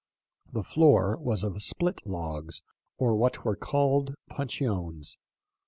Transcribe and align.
The 0.51 0.63
floor 0.63 1.15
was 1.19 1.43
of 1.43 1.61
split 1.61 2.07
logs, 2.07 2.63
or 2.97 3.15
what 3.15 3.45
were 3.45 3.55
called 3.55 4.15
puncheons. 4.31 5.15